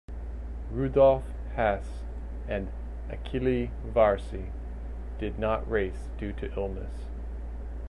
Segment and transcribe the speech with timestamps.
[0.71, 1.21] Rudolf
[1.53, 2.05] Hasse
[2.47, 2.71] and
[3.11, 4.47] Achille Varzi
[5.19, 7.05] did not race due to illness.